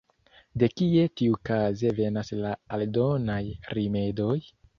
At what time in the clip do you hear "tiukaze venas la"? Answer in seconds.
1.21-2.55